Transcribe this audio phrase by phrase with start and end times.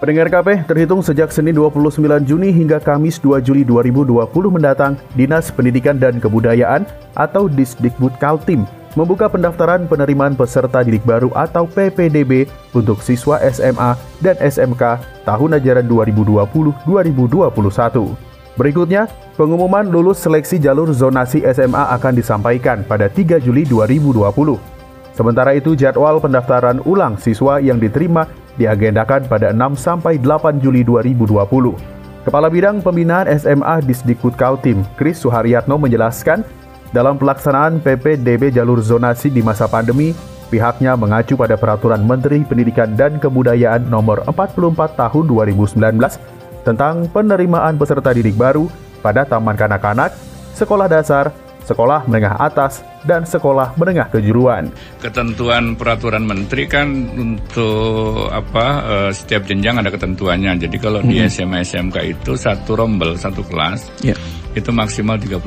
[0.00, 4.16] Pendengar KP, terhitung sejak Senin 29 Juni hingga Kamis 2 Juli 2020
[4.48, 8.64] mendatang, Dinas Pendidikan dan Kebudayaan atau Disdikbud Kaltim
[8.96, 13.92] membuka pendaftaran penerimaan peserta didik baru atau PPDB untuk siswa SMA
[14.24, 18.56] dan SMK tahun ajaran 2020-2021.
[18.56, 19.04] Berikutnya,
[19.36, 24.16] pengumuman lulus seleksi jalur zonasi SMA akan disampaikan pada 3 Juli 2020.
[25.12, 28.24] Sementara itu, jadwal pendaftaran ulang siswa yang diterima
[28.60, 31.72] diagendakan pada 6 sampai 8 Juli 2020.
[32.20, 36.44] Kepala Bidang Pembinaan SMA Disdikbud Kaltim, Kris Suharyatno menjelaskan,
[36.92, 40.12] dalam pelaksanaan PPDB jalur zonasi di masa pandemi,
[40.52, 45.80] pihaknya mengacu pada Peraturan Menteri Pendidikan dan Kebudayaan Nomor 44 Tahun 2019
[46.66, 48.68] tentang penerimaan peserta didik baru
[49.00, 50.12] pada taman kanak-kanak,
[50.52, 51.32] sekolah dasar,
[51.70, 54.68] sekolah menengah atas, dan sekolah menengah kejuruan.
[54.98, 60.58] Ketentuan peraturan menteri kan untuk apa uh, setiap jenjang ada ketentuannya.
[60.58, 61.08] Jadi kalau hmm.
[61.08, 64.18] di SMA SMK itu satu rombel satu kelas yeah.
[64.58, 65.38] itu maksimal 36.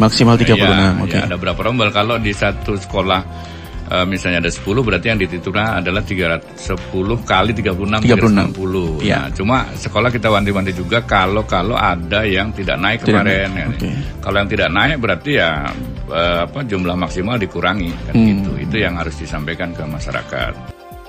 [0.00, 0.58] Maksimal 36.
[0.58, 1.12] Ya, Oke.
[1.12, 1.20] Okay.
[1.20, 3.52] Ya, ada berapa rombel kalau di satu sekolah
[3.90, 9.04] uh, misalnya ada 10 berarti yang ditituna adalah 310 kali 36 36 60.
[9.04, 9.26] Ya.
[9.26, 13.66] Nah, cuma sekolah kita wanti-wanti juga kalau kalau ada yang tidak naik kemarin ya.
[13.74, 13.94] Okay.
[14.20, 15.68] Kalau yang tidak naik berarti ya
[16.08, 18.26] uh, apa jumlah maksimal dikurangi kan hmm.
[18.28, 18.50] gitu.
[18.70, 20.52] Itu yang harus disampaikan ke masyarakat.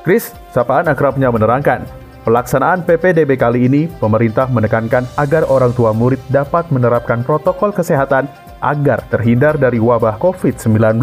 [0.05, 1.81] Chris, sapaan akrabnya menerangkan,
[2.25, 8.25] Pelaksanaan PPDB kali ini, pemerintah menekankan agar orang tua murid dapat menerapkan protokol kesehatan
[8.59, 10.99] agar terhindar dari wabah COVID-19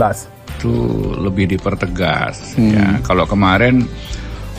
[0.63, 0.75] itu
[1.19, 2.71] lebih dipertegas hmm.
[2.71, 3.83] ya kalau kemarin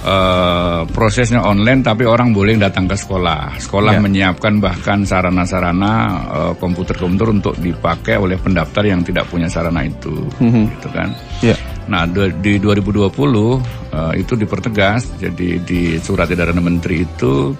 [0.03, 4.03] uh, prosesnya online tapi orang boleh datang ke sekolah sekolah yeah.
[4.03, 5.93] menyiapkan bahkan sarana-sarana
[6.27, 10.65] uh, komputer-komputer untuk dipakai oleh pendaftar yang tidak punya sarana itu hmm.
[10.79, 11.57] gitu kan yeah.
[11.87, 13.59] nah di 2020 uh,
[13.93, 17.55] eh, itu dipertegas jadi di surat edaran menteri itu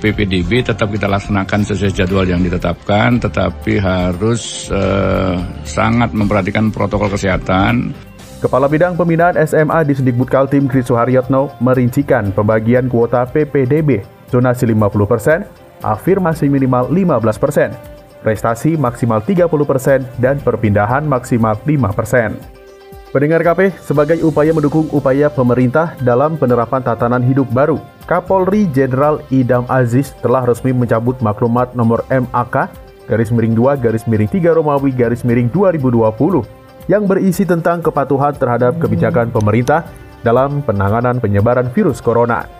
[0.00, 5.36] PPDB tetap kita laksanakan sesuai jadwal yang ditetapkan, tetapi harus uh,
[5.68, 7.92] sangat memperhatikan protokol kesehatan.
[8.40, 14.00] Kepala Bidang Pembinaan SMA di Sendikbud Kaltim Kris Suharyatno merincikan pembagian kuota PPDB,
[14.32, 22.60] zonasi 50%, afirmasi minimal 15%, prestasi maksimal 30%, dan perpindahan maksimal 5%.
[23.12, 27.76] Pendengar KP, sebagai upaya mendukung upaya pemerintah dalam penerapan tatanan hidup baru,
[28.10, 32.66] Kapolri Jenderal Idam Aziz telah resmi mencabut maklumat nomor MAK
[33.06, 38.82] garis miring 2 garis miring 3 Romawi garis miring 2020 yang berisi tentang kepatuhan terhadap
[38.82, 39.86] kebijakan pemerintah
[40.26, 42.50] dalam penanganan penyebaran virus corona.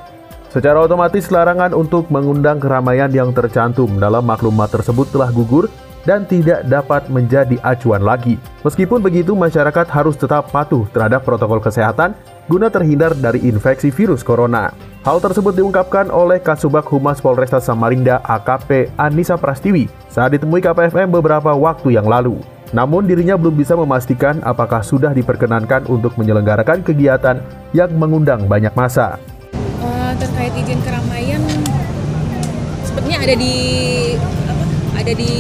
[0.55, 5.67] Secara otomatis larangan untuk mengundang keramaian yang tercantum dalam maklumat tersebut telah gugur
[6.07, 8.39] dan tidak dapat menjadi acuan lagi.
[8.63, 12.15] Meskipun begitu, masyarakat harus tetap patuh terhadap protokol kesehatan
[12.51, 14.75] guna terhindar dari infeksi virus corona.
[15.07, 21.55] Hal tersebut diungkapkan oleh Kasubag Humas Polresta Samarinda AKP Anissa Prastiwi saat ditemui KPFM beberapa
[21.55, 22.43] waktu yang lalu.
[22.75, 27.39] Namun dirinya belum bisa memastikan apakah sudah diperkenankan untuk menyelenggarakan kegiatan
[27.71, 29.23] yang mengundang banyak masa.
[29.79, 31.43] Uh, terkait izin keramaian,
[32.83, 33.55] sepertinya ada di
[34.95, 35.33] ada di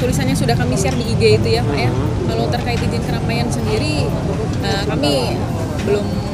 [0.00, 1.90] tulisannya sudah kami share di IG itu ya Pak ya.
[2.28, 4.08] Kalau terkait izin keramaian sendiri
[4.64, 5.38] uh, kami
[5.88, 6.33] belum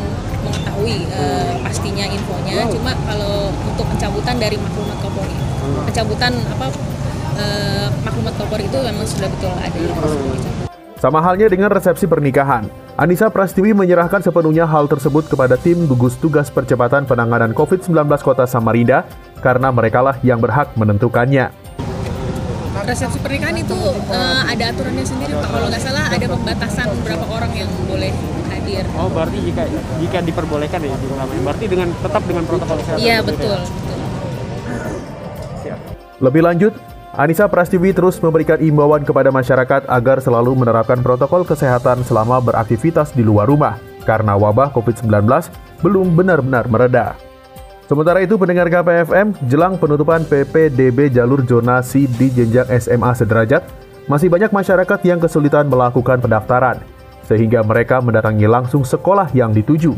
[0.50, 2.66] mengetahui uh, pastinya infonya.
[2.68, 5.36] Cuma kalau untuk pencabutan dari maklumat Kapolri,
[5.86, 6.66] pencabutan apa
[7.38, 9.78] uh, maklumat Kapolri itu memang sudah betul ada.
[11.00, 12.68] Sama halnya dengan resepsi pernikahan,
[13.00, 19.08] Anissa Prastiwi menyerahkan sepenuhnya hal tersebut kepada tim gugus tugas percepatan penanganan COVID-19 Kota Samarinda
[19.40, 21.48] karena merekalah yang berhak menentukannya.
[22.84, 23.76] Resepsi pernikahan itu
[24.12, 25.48] uh, ada aturannya sendiri pak.
[25.48, 28.12] Kalau nggak salah ada pembatasan berapa orang yang boleh
[28.70, 28.86] hadir.
[28.94, 29.62] Oh berarti jika
[29.98, 30.94] jika diperbolehkan ya
[31.42, 33.98] berarti dengan tetap dengan protokol kesehatan iya betul, betul.
[36.20, 36.72] lebih lanjut
[37.10, 43.26] Anissa Prastiwi terus memberikan imbauan kepada masyarakat agar selalu menerapkan protokol kesehatan selama beraktivitas di
[43.26, 45.26] luar rumah karena wabah COVID-19
[45.82, 47.18] belum benar-benar mereda.
[47.90, 53.66] Sementara itu pendengar KPFM, jelang penutupan PPDB jalur zonasi di jenjang SMA sederajat,
[54.06, 56.78] masih banyak masyarakat yang kesulitan melakukan pendaftaran,
[57.30, 59.94] sehingga mereka mendatangi langsung sekolah yang dituju.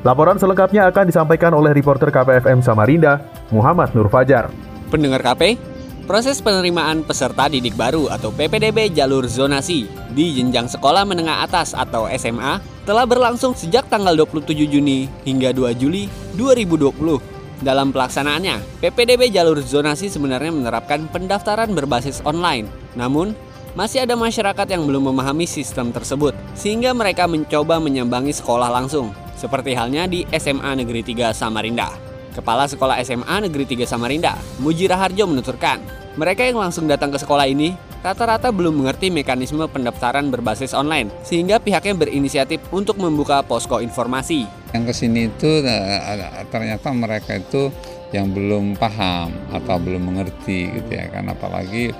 [0.00, 3.20] Laporan selengkapnya akan disampaikan oleh reporter KPFM Samarinda,
[3.52, 4.48] Muhammad Nur Fajar.
[4.88, 5.60] Pendengar KP,
[6.08, 9.84] proses penerimaan peserta didik baru atau PPDB jalur zonasi
[10.16, 15.76] di jenjang sekolah menengah atas atau SMA telah berlangsung sejak tanggal 27 Juni hingga 2
[15.76, 16.08] Juli
[16.40, 17.20] 2020.
[17.60, 22.64] Dalam pelaksanaannya, PPDB jalur zonasi sebenarnya menerapkan pendaftaran berbasis online.
[22.96, 23.36] Namun,
[23.78, 29.72] masih ada masyarakat yang belum memahami sistem tersebut, sehingga mereka mencoba menyambangi sekolah langsung seperti
[29.72, 31.92] halnya di SMA Negeri 3 Samarinda.
[32.30, 35.82] Kepala Sekolah SMA Negeri 3 Samarinda, Mujira Harjo menuturkan,
[36.14, 41.60] mereka yang langsung datang ke sekolah ini rata-rata belum mengerti mekanisme pendaftaran berbasis online, sehingga
[41.60, 44.48] pihaknya berinisiatif untuk membuka posko informasi.
[44.72, 47.68] Yang ke sini itu eh, ternyata mereka itu
[48.10, 51.94] yang belum paham atau belum mengerti gitu ya kan, apalagi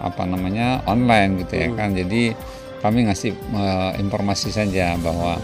[0.00, 1.92] apa namanya online gitu ya kan.
[1.96, 2.34] Jadi
[2.80, 5.40] kami ngasih uh, informasi saja bahwa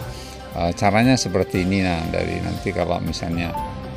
[0.56, 1.84] uh, caranya seperti ini.
[1.84, 3.52] Nah dari nanti kalau misalnya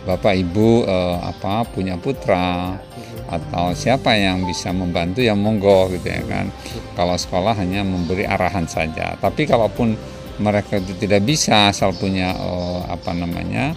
[0.06, 2.78] bapak ibu uh, apa punya putra
[3.26, 6.50] atau siapa yang bisa membantu yang monggo gitu ya kan.
[6.94, 9.18] Kalau sekolah hanya memberi arahan saja.
[9.18, 9.98] Tapi kalaupun
[10.36, 13.72] mereka itu tidak bisa asal punya uh, apa namanya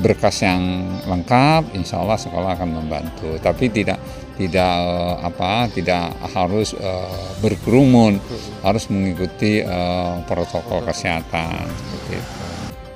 [0.00, 3.36] berkas yang lengkap insya Allah sekolah akan membantu.
[3.42, 4.00] Tapi tidak
[4.40, 4.76] tidak
[5.20, 8.16] apa tidak harus uh, berkerumun.
[8.64, 10.84] Harus mengikuti uh, protokol.
[10.86, 11.68] kesehatan.
[11.68, 12.32] Seperti itu.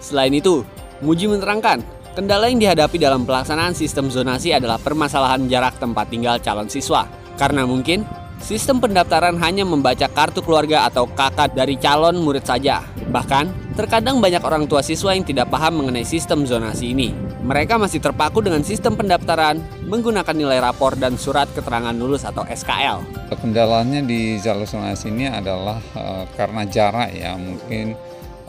[0.01, 0.63] Selain itu,
[1.05, 1.85] Muji menerangkan,
[2.17, 7.05] kendala yang dihadapi dalam pelaksanaan sistem zonasi adalah permasalahan jarak tempat tinggal calon siswa.
[7.37, 8.09] Karena mungkin
[8.41, 12.85] sistem pendaftaran hanya membaca kartu keluarga atau kakak dari calon murid saja.
[13.09, 17.15] Bahkan, terkadang banyak orang tua siswa yang tidak paham mengenai sistem zonasi ini.
[17.47, 23.05] Mereka masih terpaku dengan sistem pendaftaran menggunakan nilai rapor dan surat keterangan lulus atau SKL.
[23.39, 27.95] Kendalanya di jalur zonasi ini adalah uh, karena jarak ya, mungkin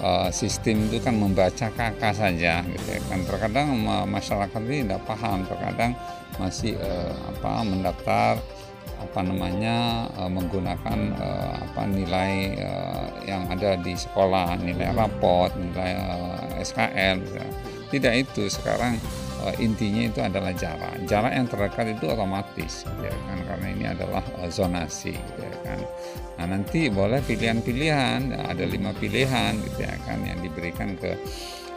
[0.01, 3.67] uh, sistem itu kan membaca kakak saja gitu ya kan terkadang
[4.09, 5.91] masyarakat ini tidak paham terkadang
[6.37, 8.33] masih uh, apa mendaftar
[8.97, 15.93] apa namanya uh, menggunakan uh, apa nilai uh, yang ada di sekolah nilai raport nilai
[16.61, 17.37] SKL gitu.
[17.93, 18.97] tidak itu sekarang
[19.63, 20.97] intinya itu adalah jarak.
[21.07, 24.19] Jarak yang terdekat itu otomatis ya kan karena ini adalah
[24.51, 25.79] zonasi ya kan.
[26.35, 31.15] Nah nanti boleh pilihan-pilihan ada lima pilihan gitu ya kan yang diberikan ke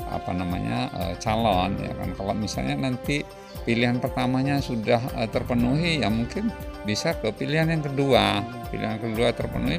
[0.08, 0.88] apa namanya
[1.22, 2.10] calon ya kan.
[2.16, 3.22] Kalau misalnya nanti
[3.64, 6.48] pilihan pertamanya sudah uh, terpenuhi ya mungkin
[6.88, 8.40] bisa ke pilihan yang kedua
[8.72, 9.76] pilihan kedua terpenuhi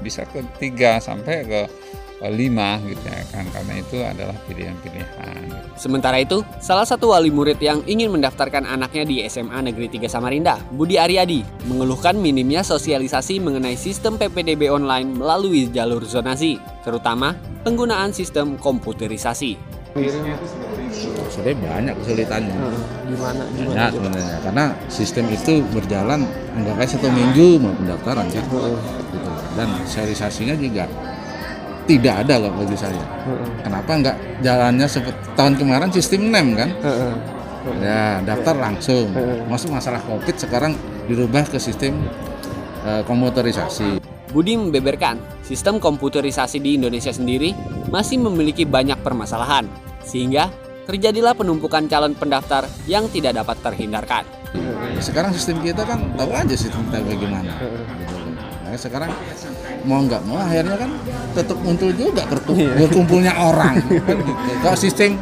[0.00, 1.60] bisa ke tiga sampai ke
[2.32, 5.76] lima gitu ya kan karena itu adalah pilihan-pilihan.
[5.76, 10.62] Sementara itu, salah satu wali murid yang ingin mendaftarkan anaknya di SMA Negeri 3 Samarinda,
[10.72, 17.36] Budi Aryadi, mengeluhkan minimnya sosialisasi mengenai sistem PPDB online melalui jalur zonasi, terutama
[17.66, 19.58] penggunaan sistem komputerisasi.
[21.30, 22.56] Sebenarnya banyak kesulitannya.
[22.56, 22.78] Hmm,
[23.10, 23.42] gimana?
[23.50, 26.20] Banyak sebenarnya karena sistem itu berjalan
[26.54, 28.44] enggak kayak satu minggu mau pendaftaran kan.
[28.44, 28.58] Gitu.
[29.54, 30.84] Dan sosialisasinya juga
[31.84, 33.04] tidak ada loh bagi saya.
[33.60, 36.70] Kenapa nggak jalannya seperti tahun kemarin sistem nem kan?
[37.80, 39.12] Ya daftar langsung.
[39.50, 40.72] Masuk masalah covid sekarang
[41.04, 42.00] dirubah ke sistem
[42.84, 44.00] uh, komputerisasi.
[44.34, 47.54] Budi membeberkan, sistem komputerisasi di Indonesia sendiri
[47.86, 49.62] masih memiliki banyak permasalahan,
[50.02, 50.50] sehingga
[50.84, 54.24] terjadilah penumpukan calon pendaftar yang tidak dapat terhindarkan.
[55.00, 57.52] Sekarang sistem kita kan tahu aja sistem kita bagaimana.
[57.58, 58.16] Gitu.
[58.64, 59.10] Nah, sekarang
[59.84, 60.90] mau nggak mau akhirnya kan
[61.36, 62.22] tetap muncul juga
[62.78, 63.80] berkumpulnya orang.
[64.62, 65.20] Kalau sistem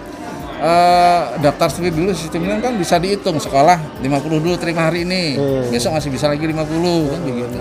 [0.62, 5.36] uh, daftar sendiri dulu sistemnya kan bisa dihitung sekolah 50 dulu terima hari ini
[5.68, 6.54] besok masih bisa lagi 50
[7.10, 7.58] kan begitu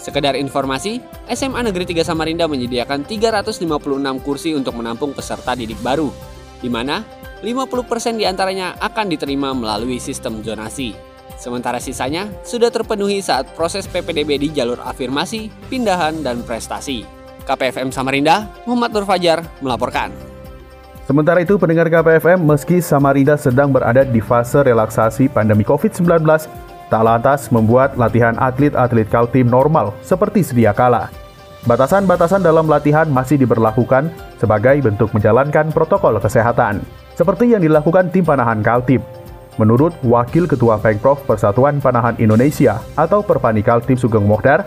[0.00, 0.96] Sekedar informasi,
[1.28, 3.60] SMA Negeri 3 Samarinda menyediakan 356
[4.24, 6.08] kursi untuk menampung peserta didik baru,
[6.60, 7.02] di mana
[7.40, 10.92] 50% di antaranya akan diterima melalui sistem zonasi.
[11.40, 17.08] Sementara sisanya sudah terpenuhi saat proses PPDB di jalur afirmasi, pindahan, dan prestasi.
[17.48, 20.12] KPFM Samarinda, Muhammad Nur Fajar melaporkan.
[21.08, 26.22] Sementara itu, pendengar KPFM, meski Samarinda sedang berada di fase relaksasi pandemi COVID-19,
[26.92, 31.08] tak lantas membuat latihan atlet-atlet Kaltim normal seperti sedia kala.
[31.68, 34.08] Batasan-batasan dalam latihan masih diberlakukan
[34.40, 36.80] sebagai bentuk menjalankan protokol kesehatan,
[37.12, 39.04] seperti yang dilakukan tim panahan Kaltim.
[39.60, 44.64] Menurut Wakil Ketua Pengprov Persatuan Panahan Indonesia atau Perpani Kaltim Sugeng Mohdar,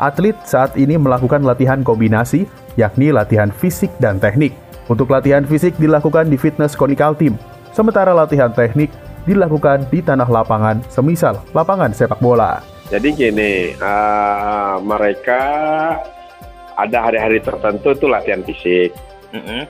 [0.00, 2.48] atlet saat ini melakukan latihan kombinasi,
[2.80, 4.56] yakni latihan fisik dan teknik.
[4.88, 7.36] Untuk latihan fisik dilakukan di fitness Koni Kaltim,
[7.76, 8.88] sementara latihan teknik
[9.28, 12.64] dilakukan di tanah lapangan, semisal lapangan sepak bola.
[12.88, 15.44] Jadi gini, uh, mereka
[16.86, 18.90] ada hari-hari tertentu itu latihan fisik.
[19.34, 19.62] Mm -hmm.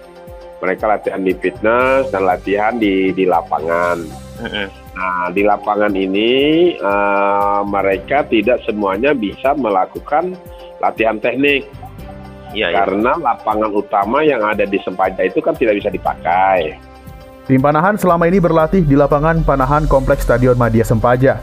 [0.60, 4.30] Mereka latihan di fitness dan latihan di di lapangan.
[4.90, 6.30] Nah, di lapangan ini
[6.80, 10.36] uh, mereka tidak semuanya bisa melakukan
[10.80, 11.68] latihan teknik.
[12.50, 13.22] Ya, karena ya.
[13.30, 16.74] lapangan utama yang ada di Sempaja itu kan tidak bisa dipakai.
[17.46, 21.38] Tim Panahan selama ini berlatih di lapangan Panahan Kompleks Stadion Madia Sempaja.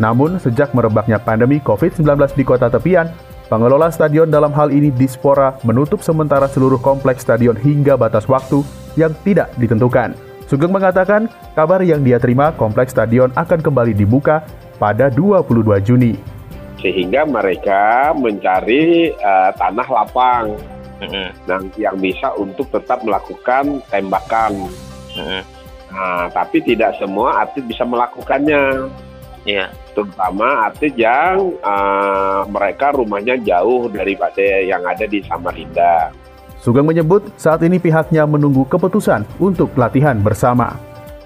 [0.00, 3.12] Namun, sejak merebaknya pandemi COVID-19 di kota tepian,
[3.50, 8.62] pengelola stadion dalam hal ini Dispora menutup sementara seluruh kompleks stadion hingga batas waktu
[8.94, 10.14] yang tidak ditentukan.
[10.46, 11.26] Sugeng mengatakan,
[11.58, 14.46] kabar yang dia terima kompleks stadion akan kembali dibuka
[14.78, 16.14] pada 22 Juni
[16.80, 20.56] sehingga mereka mencari uh, tanah lapang
[21.44, 24.68] nah, yang bisa untuk tetap melakukan tembakan.
[25.90, 28.88] Nah, tapi tidak semua atlet bisa melakukannya.
[29.48, 29.72] Yeah.
[29.96, 36.12] Terutama atlet yang uh, mereka rumahnya jauh daripada yang ada di Samarinda.
[36.60, 40.76] Sugeng menyebut saat ini pihaknya menunggu keputusan untuk latihan bersama.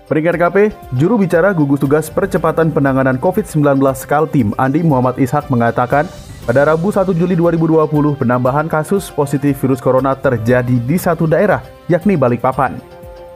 [0.04, 0.56] Peringkat KP,
[1.00, 6.06] juru bicara gugus tugas percepatan penanganan COVID-19 Kaltim Andi Muhammad Ishak mengatakan,
[6.44, 12.20] pada Rabu 1 Juli 2020 penambahan kasus positif virus corona terjadi di satu daerah, yakni
[12.20, 12.76] Balikpapan.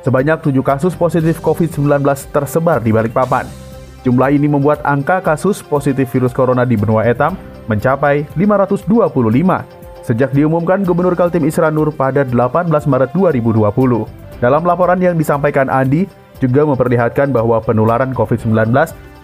[0.05, 3.68] Sebanyak 7 kasus positif COVID-19 tersebar di Balikpapan.
[4.07, 7.35] Jumlah ini membuat angka kasus positif virus corona di benua Etam
[7.67, 14.41] mencapai 525 sejak diumumkan Gubernur Kaltim Isra Nur pada 18 Maret 2020.
[14.41, 18.71] Dalam laporan yang disampaikan Andi, juga memperlihatkan bahwa penularan COVID-19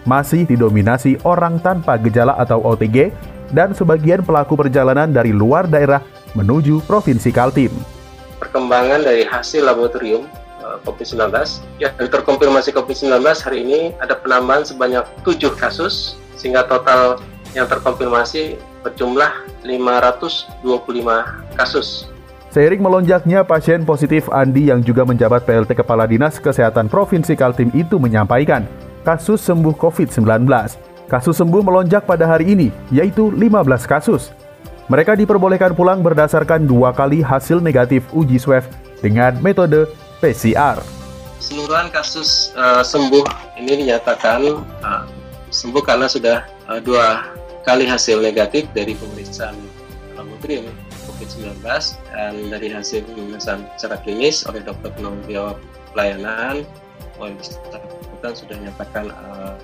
[0.05, 3.09] masih didominasi orang tanpa gejala atau OTG
[3.55, 6.03] dan sebagian pelaku perjalanan dari luar daerah
[6.37, 7.71] menuju Provinsi Kaltim.
[8.37, 10.27] Perkembangan dari hasil laboratorium
[10.85, 11.33] COVID-19
[11.81, 17.17] yang terkonfirmasi COVID-19 hari ini ada penambahan sebanyak 7 kasus sehingga total
[17.57, 19.33] yang terkonfirmasi berjumlah
[19.65, 20.61] 525
[21.57, 22.05] kasus
[22.55, 27.99] Seiring melonjaknya pasien positif, Andi yang juga menjabat PLT Kepala Dinas Kesehatan Provinsi Kaltim itu
[27.99, 28.63] menyampaikan
[29.03, 30.47] kasus sembuh COVID-19.
[31.11, 34.31] Kasus sembuh melonjak pada hari ini, yaitu 15 kasus.
[34.87, 38.63] Mereka diperbolehkan pulang berdasarkan dua kali hasil negatif uji swab
[39.03, 39.91] dengan metode
[40.25, 40.81] PCR.
[41.37, 43.21] Seluruhan kasus uh, sembuh
[43.61, 44.41] ini dinyatakan
[44.81, 45.05] uh,
[45.53, 47.29] sembuh karena sudah uh, dua
[47.61, 49.53] kali hasil negatif dari pemeriksaan
[50.17, 50.65] laboratorium
[51.05, 51.61] COVID-19
[52.09, 55.57] dan dari hasil pemeriksaan secara klinis oleh dokter penanggung jawab
[55.93, 56.65] pelayanan
[57.15, 59.55] bersangkutan sudah menyatakan uh,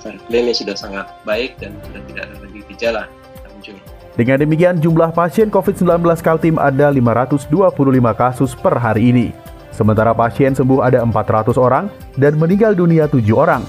[0.00, 3.02] secara klinis sudah sangat baik dan sudah tidak ada lagi gejala
[3.58, 3.76] muncul.
[4.18, 7.50] Dengan demikian jumlah pasien COVID-19 Kaltim ada 525
[8.18, 9.28] kasus per hari ini.
[9.78, 11.86] Sementara pasien sembuh ada 400 orang
[12.18, 13.62] dan meninggal dunia 7 orang.